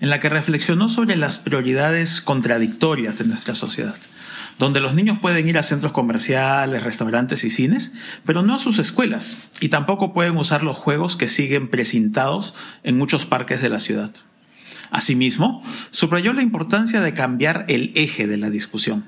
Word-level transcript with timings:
en 0.00 0.08
la 0.08 0.18
que 0.18 0.30
reflexionó 0.30 0.88
sobre 0.88 1.14
las 1.14 1.36
prioridades 1.36 2.22
contradictorias 2.22 3.18
de 3.18 3.26
nuestra 3.26 3.54
sociedad, 3.54 3.96
donde 4.58 4.80
los 4.80 4.94
niños 4.94 5.18
pueden 5.18 5.46
ir 5.46 5.58
a 5.58 5.62
centros 5.62 5.92
comerciales, 5.92 6.84
restaurantes 6.84 7.44
y 7.44 7.50
cines, 7.50 7.92
pero 8.24 8.42
no 8.42 8.54
a 8.54 8.58
sus 8.58 8.78
escuelas, 8.78 9.36
y 9.60 9.68
tampoco 9.68 10.14
pueden 10.14 10.38
usar 10.38 10.62
los 10.62 10.78
juegos 10.78 11.18
que 11.18 11.28
siguen 11.28 11.68
precintados 11.68 12.54
en 12.82 12.96
muchos 12.96 13.26
parques 13.26 13.60
de 13.60 13.68
la 13.68 13.78
ciudad. 13.78 14.10
Asimismo, 14.90 15.62
subrayó 15.90 16.32
la 16.32 16.40
importancia 16.42 17.02
de 17.02 17.12
cambiar 17.12 17.66
el 17.68 17.92
eje 17.94 18.26
de 18.26 18.38
la 18.38 18.48
discusión. 18.48 19.06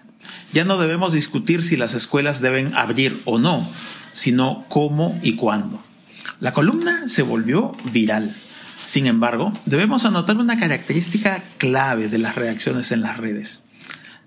Ya 0.53 0.67
no 0.67 0.77
debemos 0.77 1.15
discutir 1.15 1.63
si 1.63 1.79
las 1.79 1.95
escuelas 1.95 2.43
deben 2.43 2.77
abrir 2.77 3.19
o 3.25 3.39
no, 3.39 3.67
sino 4.13 4.63
cómo 4.69 5.19
y 5.23 5.37
cuándo. 5.37 5.88
La 6.41 6.53
columna 6.53 7.09
se 7.09 7.23
volvió 7.23 7.73
viral. 7.93 8.33
Sin 8.85 9.07
embargo, 9.07 9.53
debemos 9.67 10.05
anotar 10.05 10.37
una 10.37 10.57
característica 10.57 11.43
clave 11.57 12.09
de 12.09 12.19
las 12.19 12.37
reacciones 12.37 12.93
en 12.93 13.01
las 13.01 13.17
redes. 13.17 13.65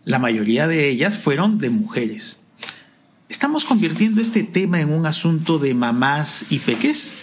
La 0.04 0.20
mayoría 0.20 0.68
de 0.68 0.90
ellas 0.90 1.18
fueron 1.18 1.58
de 1.58 1.70
mujeres. 1.70 2.44
¿Estamos 3.30 3.64
convirtiendo 3.64 4.22
este 4.22 4.44
tema 4.44 4.82
en 4.82 4.92
un 4.92 5.06
asunto 5.06 5.58
de 5.58 5.74
mamás 5.74 6.48
y 6.50 6.60
peques? 6.60 7.14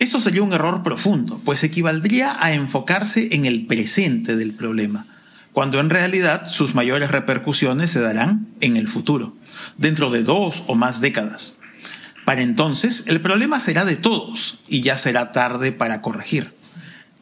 Esto 0.00 0.18
sería 0.18 0.42
un 0.42 0.52
error 0.52 0.82
profundo, 0.82 1.40
pues 1.44 1.62
equivaldría 1.62 2.36
a 2.44 2.54
enfocarse 2.54 3.28
en 3.36 3.44
el 3.44 3.66
presente 3.66 4.34
del 4.34 4.52
problema, 4.52 5.06
cuando 5.52 5.78
en 5.78 5.90
realidad 5.90 6.48
sus 6.48 6.74
mayores 6.74 7.12
repercusiones 7.12 7.92
se 7.92 8.00
darán 8.00 8.48
en 8.60 8.74
el 8.74 8.88
futuro, 8.88 9.36
dentro 9.78 10.10
de 10.10 10.24
dos 10.24 10.64
o 10.66 10.74
más 10.74 11.00
décadas. 11.00 11.56
Para 12.24 12.42
entonces, 12.42 13.04
el 13.06 13.20
problema 13.20 13.58
será 13.58 13.84
de 13.84 13.96
todos 13.96 14.58
y 14.68 14.82
ya 14.82 14.96
será 14.96 15.32
tarde 15.32 15.72
para 15.72 16.00
corregir. 16.00 16.54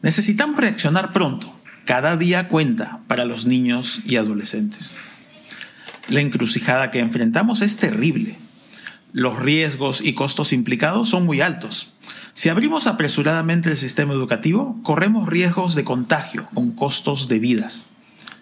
Necesitamos 0.01 0.57
reaccionar 0.57 1.11
pronto. 1.11 1.53
Cada 1.85 2.17
día 2.17 2.47
cuenta 2.47 2.99
para 3.07 3.25
los 3.25 3.45
niños 3.45 4.01
y 4.05 4.17
adolescentes. 4.17 4.95
La 6.07 6.21
encrucijada 6.21 6.91
que 6.91 6.99
enfrentamos 6.99 7.61
es 7.61 7.77
terrible. 7.77 8.35
Los 9.13 9.39
riesgos 9.39 10.01
y 10.01 10.13
costos 10.13 10.53
implicados 10.53 11.09
son 11.09 11.25
muy 11.25 11.41
altos. 11.41 11.93
Si 12.33 12.49
abrimos 12.49 12.87
apresuradamente 12.87 13.69
el 13.69 13.77
sistema 13.77 14.13
educativo, 14.13 14.79
corremos 14.83 15.27
riesgos 15.27 15.75
de 15.75 15.83
contagio 15.83 16.47
con 16.53 16.71
costos 16.71 17.27
de 17.27 17.39
vidas 17.39 17.90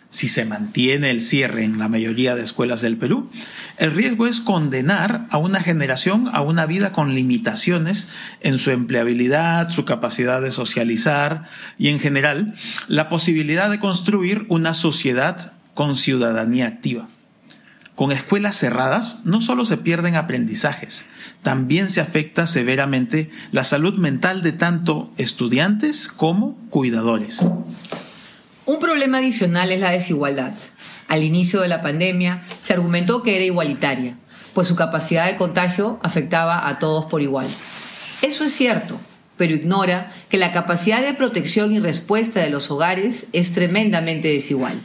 si 0.09 0.27
se 0.27 0.43
mantiene 0.45 1.11
el 1.11 1.21
cierre 1.21 1.63
en 1.63 1.77
la 1.77 1.87
mayoría 1.87 2.35
de 2.35 2.43
escuelas 2.43 2.81
del 2.81 2.97
Perú, 2.97 3.29
el 3.77 3.91
riesgo 3.91 4.25
es 4.25 4.41
condenar 4.41 5.27
a 5.29 5.37
una 5.37 5.61
generación 5.61 6.29
a 6.33 6.41
una 6.41 6.65
vida 6.65 6.91
con 6.91 7.13
limitaciones 7.13 8.07
en 8.41 8.57
su 8.57 8.71
empleabilidad, 8.71 9.69
su 9.69 9.85
capacidad 9.85 10.41
de 10.41 10.51
socializar 10.51 11.45
y 11.77 11.89
en 11.89 11.99
general 11.99 12.55
la 12.87 13.07
posibilidad 13.07 13.69
de 13.69 13.79
construir 13.79 14.45
una 14.49 14.73
sociedad 14.73 15.53
con 15.75 15.95
ciudadanía 15.95 16.67
activa. 16.67 17.07
Con 17.93 18.11
escuelas 18.11 18.55
cerradas 18.55 19.25
no 19.25 19.41
solo 19.41 19.65
se 19.65 19.77
pierden 19.77 20.15
aprendizajes, 20.15 21.05
también 21.43 21.89
se 21.89 22.01
afecta 22.01 22.47
severamente 22.47 23.29
la 23.51 23.63
salud 23.63 23.95
mental 23.95 24.41
de 24.41 24.53
tanto 24.53 25.11
estudiantes 25.17 26.07
como 26.07 26.55
cuidadores. 26.69 27.45
Un 28.69 28.77
problema 28.77 29.17
adicional 29.17 29.71
es 29.71 29.79
la 29.79 29.89
desigualdad. 29.89 30.53
Al 31.07 31.23
inicio 31.23 31.61
de 31.61 31.67
la 31.67 31.81
pandemia 31.81 32.43
se 32.61 32.73
argumentó 32.73 33.23
que 33.23 33.35
era 33.35 33.43
igualitaria, 33.43 34.15
pues 34.53 34.67
su 34.67 34.75
capacidad 34.75 35.25
de 35.25 35.37
contagio 35.37 35.99
afectaba 36.03 36.67
a 36.67 36.77
todos 36.77 37.05
por 37.05 37.23
igual. 37.23 37.47
Eso 38.21 38.43
es 38.43 38.51
cierto, 38.53 38.99
pero 39.37 39.55
ignora 39.55 40.11
que 40.29 40.37
la 40.37 40.51
capacidad 40.51 41.01
de 41.01 41.15
protección 41.15 41.73
y 41.73 41.79
respuesta 41.79 42.41
de 42.41 42.51
los 42.51 42.69
hogares 42.69 43.25
es 43.33 43.53
tremendamente 43.53 44.27
desigual. 44.27 44.79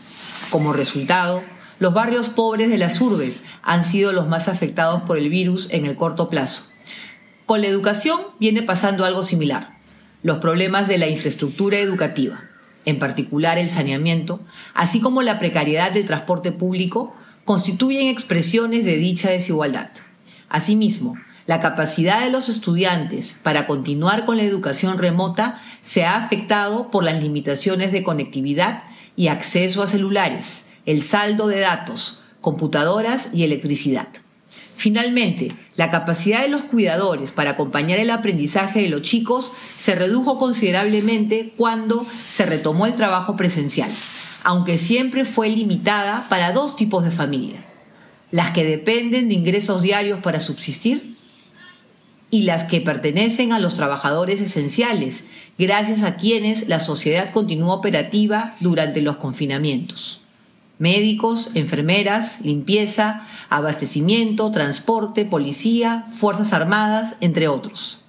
Como 0.48 0.72
resultado, 0.72 1.44
los 1.78 1.92
barrios 1.92 2.30
pobres 2.30 2.70
de 2.70 2.78
las 2.78 2.98
urbes 3.02 3.42
han 3.60 3.84
sido 3.84 4.12
los 4.12 4.26
más 4.26 4.48
afectados 4.48 5.02
por 5.02 5.18
el 5.18 5.28
virus 5.28 5.68
en 5.70 5.84
el 5.84 5.96
corto 5.96 6.30
plazo. 6.30 6.62
Con 7.44 7.60
la 7.60 7.66
educación 7.66 8.18
viene 8.40 8.62
pasando 8.62 9.04
algo 9.04 9.22
similar. 9.22 9.76
Los 10.22 10.38
problemas 10.38 10.88
de 10.88 10.96
la 10.96 11.06
infraestructura 11.06 11.78
educativa, 11.80 12.44
en 12.84 12.98
particular 12.98 13.58
el 13.58 13.68
saneamiento, 13.68 14.40
así 14.74 15.00
como 15.00 15.22
la 15.22 15.38
precariedad 15.38 15.92
del 15.92 16.06
transporte 16.06 16.52
público, 16.52 17.14
constituyen 17.44 18.08
expresiones 18.08 18.84
de 18.84 18.96
dicha 18.96 19.30
desigualdad. 19.30 19.90
Asimismo, 20.48 21.16
la 21.46 21.60
capacidad 21.60 22.22
de 22.22 22.30
los 22.30 22.48
estudiantes 22.48 23.38
para 23.42 23.66
continuar 23.66 24.24
con 24.24 24.38
la 24.38 24.44
educación 24.44 24.98
remota 24.98 25.60
se 25.82 26.04
ha 26.04 26.16
afectado 26.16 26.90
por 26.90 27.04
las 27.04 27.22
limitaciones 27.22 27.92
de 27.92 28.02
conectividad 28.02 28.84
y 29.14 29.28
acceso 29.28 29.82
a 29.82 29.86
celulares, 29.86 30.64
el 30.86 31.02
saldo 31.02 31.46
de 31.46 31.60
datos, 31.60 32.22
computadoras 32.40 33.28
y 33.34 33.42
electricidad. 33.42 34.08
Finalmente, 34.76 35.54
la 35.76 35.90
capacidad 35.90 36.42
de 36.42 36.48
los 36.48 36.62
cuidadores 36.62 37.32
para 37.32 37.52
acompañar 37.52 37.98
el 37.98 38.10
aprendizaje 38.10 38.82
de 38.82 38.88
los 38.88 39.02
chicos 39.02 39.52
se 39.76 39.94
redujo 39.94 40.38
considerablemente 40.38 41.52
cuando 41.56 42.06
se 42.28 42.46
retomó 42.46 42.86
el 42.86 42.94
trabajo 42.94 43.36
presencial, 43.36 43.90
aunque 44.44 44.78
siempre 44.78 45.24
fue 45.24 45.48
limitada 45.48 46.28
para 46.28 46.52
dos 46.52 46.76
tipos 46.76 47.04
de 47.04 47.10
familia, 47.10 47.64
las 48.30 48.52
que 48.52 48.64
dependen 48.64 49.28
de 49.28 49.34
ingresos 49.34 49.82
diarios 49.82 50.20
para 50.20 50.40
subsistir 50.40 51.16
y 52.30 52.42
las 52.42 52.64
que 52.64 52.80
pertenecen 52.80 53.52
a 53.52 53.58
los 53.58 53.74
trabajadores 53.74 54.40
esenciales, 54.40 55.24
gracias 55.58 56.02
a 56.02 56.16
quienes 56.16 56.68
la 56.68 56.78
sociedad 56.78 57.32
continuó 57.32 57.74
operativa 57.74 58.56
durante 58.60 59.02
los 59.02 59.16
confinamientos 59.16 60.23
médicos, 60.78 61.50
enfermeras, 61.54 62.40
limpieza, 62.40 63.22
abastecimiento, 63.48 64.50
transporte, 64.50 65.24
policía, 65.24 66.06
Fuerzas 66.12 66.52
Armadas, 66.52 67.16
entre 67.20 67.48
otros. 67.48 68.00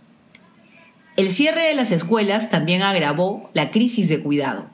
El 1.15 1.31
cierre 1.31 1.63
de 1.63 1.75
las 1.75 1.91
escuelas 1.91 2.49
también 2.49 2.81
agravó 2.81 3.49
la 3.53 3.71
crisis 3.71 4.09
de 4.09 4.21
cuidado. 4.21 4.65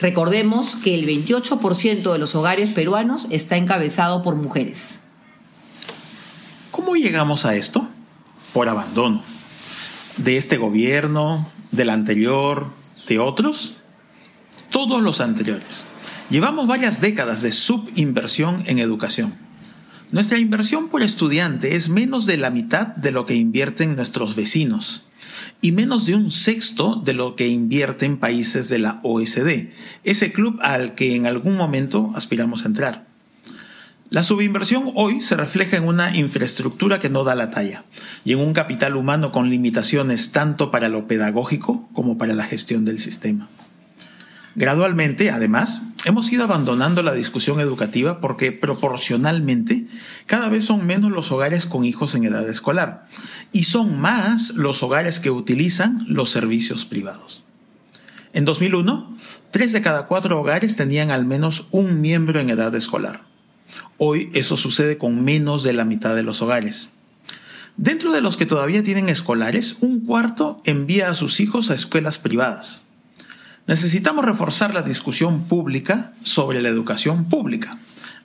Recordemos 0.00 0.76
que 0.76 0.94
el 0.94 1.06
28% 1.06 2.12
de 2.12 2.18
los 2.18 2.34
hogares 2.34 2.70
peruanos 2.70 3.28
está 3.30 3.56
encabezado 3.56 4.22
por 4.22 4.34
mujeres. 4.34 5.00
¿Cómo 6.72 6.96
llegamos 6.96 7.46
a 7.46 7.54
esto? 7.54 7.86
Por 8.52 8.68
abandono. 8.68 9.22
¿De 10.16 10.36
este 10.36 10.56
gobierno? 10.56 11.48
¿Del 11.70 11.88
anterior? 11.88 12.66
¿De 13.06 13.18
otros? 13.18 13.76
Todos 14.70 15.00
los 15.02 15.20
anteriores. 15.20 15.86
Llevamos 16.32 16.66
varias 16.66 17.02
décadas 17.02 17.42
de 17.42 17.52
subinversión 17.52 18.64
en 18.66 18.78
educación. 18.78 19.34
Nuestra 20.12 20.38
inversión 20.38 20.88
por 20.88 21.02
estudiante 21.02 21.76
es 21.76 21.90
menos 21.90 22.24
de 22.24 22.38
la 22.38 22.48
mitad 22.48 22.86
de 22.96 23.10
lo 23.10 23.26
que 23.26 23.34
invierten 23.34 23.96
nuestros 23.96 24.34
vecinos 24.34 25.10
y 25.60 25.72
menos 25.72 26.06
de 26.06 26.14
un 26.14 26.32
sexto 26.32 26.96
de 26.96 27.12
lo 27.12 27.36
que 27.36 27.48
invierten 27.48 28.16
países 28.16 28.70
de 28.70 28.78
la 28.78 29.00
OSD, 29.02 29.72
ese 30.04 30.32
club 30.32 30.58
al 30.62 30.94
que 30.94 31.16
en 31.16 31.26
algún 31.26 31.54
momento 31.54 32.12
aspiramos 32.14 32.64
a 32.64 32.68
entrar. 32.68 33.04
La 34.08 34.22
subinversión 34.22 34.90
hoy 34.94 35.20
se 35.20 35.36
refleja 35.36 35.76
en 35.76 35.84
una 35.84 36.16
infraestructura 36.16 36.98
que 36.98 37.10
no 37.10 37.24
da 37.24 37.34
la 37.34 37.50
talla 37.50 37.84
y 38.24 38.32
en 38.32 38.38
un 38.38 38.54
capital 38.54 38.96
humano 38.96 39.32
con 39.32 39.50
limitaciones 39.50 40.32
tanto 40.32 40.70
para 40.70 40.88
lo 40.88 41.06
pedagógico 41.06 41.90
como 41.92 42.16
para 42.16 42.32
la 42.32 42.44
gestión 42.44 42.86
del 42.86 42.98
sistema. 42.98 43.50
Gradualmente, 44.54 45.30
además, 45.30 45.82
hemos 46.04 46.32
ido 46.32 46.44
abandonando 46.44 47.02
la 47.02 47.12
discusión 47.12 47.60
educativa 47.60 48.20
porque 48.20 48.52
proporcionalmente 48.52 49.86
cada 50.26 50.48
vez 50.48 50.64
son 50.64 50.86
menos 50.86 51.10
los 51.10 51.30
hogares 51.32 51.66
con 51.66 51.84
hijos 51.84 52.14
en 52.14 52.24
edad 52.24 52.48
escolar 52.48 53.08
y 53.52 53.64
son 53.64 54.00
más 54.00 54.50
los 54.50 54.82
hogares 54.82 55.20
que 55.20 55.30
utilizan 55.30 56.04
los 56.08 56.30
servicios 56.30 56.84
privados. 56.84 57.44
En 58.32 58.44
2001, 58.44 59.16
tres 59.50 59.72
de 59.72 59.82
cada 59.82 60.06
cuatro 60.06 60.40
hogares 60.40 60.76
tenían 60.76 61.10
al 61.10 61.24
menos 61.24 61.66
un 61.70 62.00
miembro 62.00 62.40
en 62.40 62.50
edad 62.50 62.74
escolar. 62.74 63.24
Hoy 63.98 64.30
eso 64.34 64.56
sucede 64.56 64.98
con 64.98 65.22
menos 65.22 65.62
de 65.62 65.74
la 65.74 65.84
mitad 65.84 66.16
de 66.16 66.22
los 66.22 66.42
hogares. 66.42 66.94
Dentro 67.76 68.12
de 68.12 68.20
los 68.20 68.36
que 68.36 68.46
todavía 68.46 68.82
tienen 68.82 69.08
escolares, 69.08 69.76
un 69.80 70.00
cuarto 70.00 70.60
envía 70.64 71.10
a 71.10 71.14
sus 71.14 71.40
hijos 71.40 71.70
a 71.70 71.74
escuelas 71.74 72.18
privadas. 72.18 72.81
Necesitamos 73.72 74.26
reforzar 74.26 74.74
la 74.74 74.82
discusión 74.82 75.44
pública 75.44 76.12
sobre 76.22 76.60
la 76.60 76.68
educación 76.68 77.30
pública. 77.30 77.78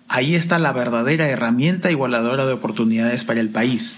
Ahí 0.10 0.36
está 0.36 0.60
la 0.60 0.74
verdadera 0.74 1.30
herramienta 1.30 1.90
igualadora 1.90 2.46
de 2.46 2.52
oportunidades 2.52 3.24
para 3.24 3.40
el 3.40 3.48
país. 3.48 3.96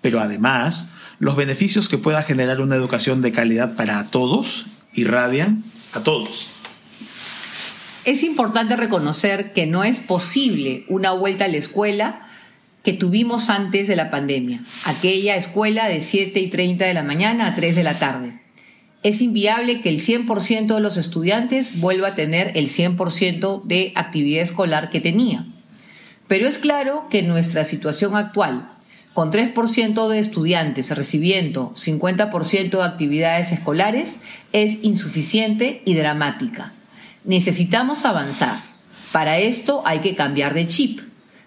Pero 0.00 0.20
además, 0.20 0.90
los 1.18 1.34
beneficios 1.34 1.88
que 1.88 1.98
pueda 1.98 2.22
generar 2.22 2.60
una 2.60 2.76
educación 2.76 3.20
de 3.20 3.32
calidad 3.32 3.74
para 3.74 4.04
todos 4.04 4.66
irradian 4.94 5.64
a 5.92 6.04
todos. 6.04 6.46
Es 8.04 8.22
importante 8.22 8.76
reconocer 8.76 9.52
que 9.52 9.66
no 9.66 9.82
es 9.82 9.98
posible 9.98 10.84
una 10.88 11.10
vuelta 11.10 11.46
a 11.46 11.48
la 11.48 11.56
escuela 11.56 12.28
que 12.84 12.92
tuvimos 12.92 13.50
antes 13.50 13.88
de 13.88 13.96
la 13.96 14.08
pandemia, 14.08 14.62
aquella 14.84 15.34
escuela 15.34 15.88
de 15.88 16.00
7 16.00 16.38
y 16.38 16.46
30 16.46 16.84
de 16.84 16.94
la 16.94 17.02
mañana 17.02 17.48
a 17.48 17.56
3 17.56 17.74
de 17.74 17.82
la 17.82 17.98
tarde. 17.98 18.49
Es 19.02 19.22
inviable 19.22 19.80
que 19.80 19.88
el 19.88 19.98
100% 19.98 20.74
de 20.74 20.80
los 20.80 20.98
estudiantes 20.98 21.80
vuelva 21.80 22.08
a 22.08 22.14
tener 22.14 22.52
el 22.54 22.68
100% 22.68 23.62
de 23.64 23.92
actividad 23.96 24.42
escolar 24.42 24.90
que 24.90 25.00
tenía. 25.00 25.46
Pero 26.28 26.46
es 26.46 26.58
claro 26.58 27.06
que 27.10 27.22
nuestra 27.22 27.64
situación 27.64 28.14
actual, 28.14 28.70
con 29.14 29.32
3% 29.32 30.08
de 30.08 30.18
estudiantes 30.18 30.94
recibiendo 30.94 31.72
50% 31.74 32.70
de 32.70 32.82
actividades 32.84 33.52
escolares, 33.52 34.20
es 34.52 34.78
insuficiente 34.82 35.82
y 35.86 35.94
dramática. 35.94 36.74
Necesitamos 37.24 38.04
avanzar. 38.04 38.64
Para 39.12 39.38
esto 39.38 39.82
hay 39.86 40.00
que 40.00 40.14
cambiar 40.14 40.52
de 40.54 40.68
chip. 40.68 41.00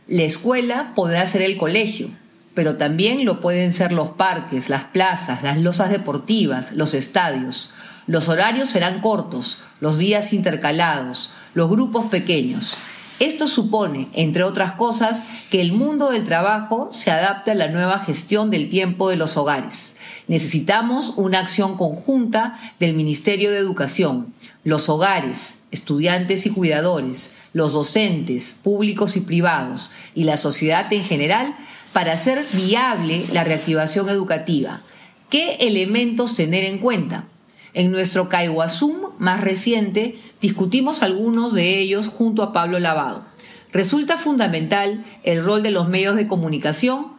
La 0.08 0.24
escuela 0.24 0.92
podrá 0.96 1.26
ser 1.28 1.44
el 1.44 1.58
colegio, 1.58 2.10
pero 2.54 2.78
también 2.78 3.26
lo 3.26 3.40
pueden 3.40 3.74
ser 3.74 3.92
los 3.92 4.10
parques, 4.10 4.70
las 4.70 4.86
plazas, 4.86 5.44
las 5.44 5.58
losas 5.58 5.90
deportivas, 5.90 6.74
los 6.74 6.94
estadios. 6.94 7.72
Los 8.06 8.30
horarios 8.30 8.70
serán 8.70 9.02
cortos, 9.02 9.60
los 9.80 9.98
días 9.98 10.34
intercalados, 10.34 11.32
los 11.54 11.70
grupos 11.70 12.08
pequeños. 12.08 12.76
Esto 13.20 13.48
supone, 13.48 14.10
entre 14.14 14.44
otras 14.44 14.74
cosas, 14.74 15.24
que 15.50 15.62
el 15.62 15.72
mundo 15.72 16.10
del 16.10 16.26
trabajo 16.26 16.90
se 16.92 17.12
adapte 17.12 17.52
a 17.52 17.56
la 17.56 17.70
nueva 17.70 18.00
gestión 18.00 18.50
del 18.50 18.70
tiempo 18.70 19.10
de 19.10 19.16
los 19.16 19.38
hogares. 19.38 19.96
Necesitamos 20.28 21.14
una 21.16 21.40
acción 21.40 21.78
conjunta 21.78 22.60
del 22.80 22.94
Ministerio 22.94 23.52
de 23.52 23.60
Educación, 23.60 24.34
los 24.64 24.90
hogares, 24.90 25.56
estudiantes 25.72 26.46
y 26.46 26.50
cuidadores, 26.50 27.36
los 27.54 27.74
docentes, 27.74 28.58
públicos 28.62 29.16
y 29.16 29.22
privados, 29.22 29.92
y 30.16 30.24
la 30.24 30.38
sociedad 30.38 30.92
en 30.92 31.04
general 31.04 31.56
para 31.94 32.14
hacer 32.14 32.44
viable 32.54 33.26
la 33.32 33.44
reactivación 33.44 34.10
educativa. 34.10 34.82
¿Qué 35.30 35.56
elementos 35.62 36.34
tener 36.34 36.64
en 36.66 36.80
cuenta? 36.80 37.26
En 37.74 37.92
nuestro 37.92 38.30
Caiguazum 38.30 39.12
más 39.18 39.42
reciente 39.42 40.20
discutimos 40.42 41.02
algunos 41.02 41.54
de 41.54 41.80
ellos 41.80 42.08
junto 42.08 42.44
a 42.44 42.54
Pablo 42.54 42.80
Lavado. 42.80 43.26
Resulta 43.72 44.18
fundamental 44.18 45.04
el 45.24 45.44
rol 45.44 45.64
de 45.64 45.72
los 45.72 45.88
medios 45.88 46.16
de 46.16 46.28
comunicación 46.28 47.14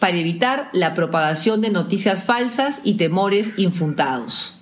para 0.00 0.16
evitar 0.16 0.70
la 0.72 0.94
propagación 0.94 1.60
de 1.60 1.70
noticias 1.70 2.24
falsas 2.24 2.80
y 2.82 2.94
temores 2.94 3.54
infundados. 3.58 4.56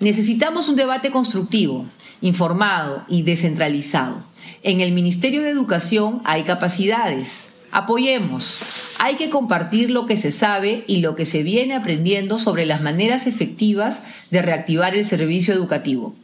Necesitamos 0.00 0.68
un 0.68 0.76
debate 0.76 1.10
constructivo, 1.10 1.84
informado 2.22 3.04
y 3.06 3.22
descentralizado. 3.22 4.24
En 4.62 4.80
el 4.80 4.92
Ministerio 4.92 5.42
de 5.42 5.50
Educación 5.50 6.22
hay 6.24 6.42
capacidades, 6.42 7.50
Apoyemos. 7.72 8.58
Hay 8.98 9.14
que 9.14 9.30
compartir 9.30 9.90
lo 9.90 10.06
que 10.06 10.16
se 10.16 10.32
sabe 10.32 10.84
y 10.88 10.96
lo 10.96 11.14
que 11.14 11.24
se 11.24 11.44
viene 11.44 11.74
aprendiendo 11.74 12.38
sobre 12.38 12.66
las 12.66 12.80
maneras 12.80 13.28
efectivas 13.28 14.02
de 14.30 14.42
reactivar 14.42 14.96
el 14.96 15.04
servicio 15.04 15.54
educativo. 15.54 16.14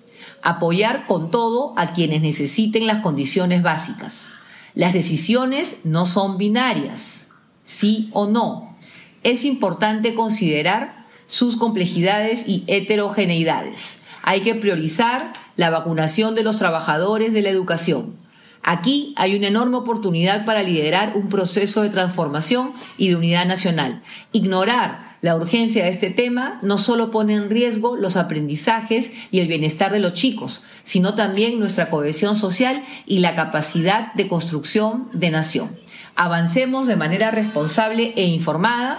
Apoyar 0.43 1.07
con 1.07 1.31
todo 1.31 1.73
a 1.77 1.87
quienes 1.87 2.21
necesiten 2.21 2.89
las 2.89 2.99
condiciones 2.99 3.63
básicas. 3.63 4.33
Las 4.75 4.93
decisiones 4.93 5.79
no 5.85 6.05
son 6.05 6.37
binarias, 6.37 7.29
sí 7.63 8.11
o 8.13 8.27
no. 8.27 8.77
Es 9.23 9.45
importante 9.45 10.15
considerar 10.15 11.07
sus 11.27 11.57
complejidades 11.57 12.45
y 12.47 12.65
heterogeneidades. 12.67 13.99
Hay 14.23 14.41
que 14.41 14.57
priorizar 14.57 15.33
la 15.55 15.71
vacunación 15.71 16.35
de 16.35 16.43
los 16.43 16.57
trabajadores 16.57 17.33
de 17.33 17.43
la 17.43 17.51
educación 17.51 18.26
Aquí 18.69 19.15
hay 19.15 19.37
una 19.37 19.47
enorme 19.47 19.77
oportunidad 19.77 20.45
para 20.45 20.65
liderar 20.65 21.13
un 21.15 21.29
proceso 21.29 21.83
de 21.83 21.89
transformación 21.89 22.73
y 22.99 23.11
de 23.11 23.15
unidad 23.15 23.47
nacional. 23.47 24.03
Ignorar 24.33 25.17
la 25.21 25.37
urgencia 25.37 25.85
de 25.85 25.91
este 25.91 26.11
tema 26.11 26.59
no 26.63 26.77
solo 26.77 27.13
pone 27.13 27.35
en 27.35 27.49
riesgo 27.49 27.95
los 27.97 28.17
aprendizajes 28.17 29.13
y 29.31 29.39
el 29.39 29.47
bienestar 29.47 29.93
de 29.93 30.01
los 30.01 30.15
chicos, 30.15 30.65
sino 30.83 31.15
también 31.15 31.61
nuestra 31.61 31.91
cohesión 31.91 32.35
social 32.35 32.83
y 33.07 33.21
la 33.21 33.37
capacidad 33.37 34.13
de 34.15 34.27
construcción 34.27 35.11
de 35.13 35.31
nación. 35.31 35.71
Avancemos 36.17 36.89
de 36.89 36.97
manera 36.97 37.31
responsable 37.31 38.15
e 38.17 38.25
informada, 38.25 38.99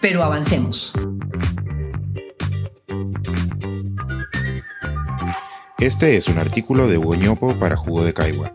pero 0.00 0.22
avancemos. 0.22 0.94
Este 5.78 6.16
es 6.16 6.28
un 6.28 6.38
artículo 6.38 6.88
de 6.88 6.96
Hugo 6.96 7.58
para 7.58 7.76
Jugo 7.76 8.04
de 8.04 8.14
Caigua 8.14 8.54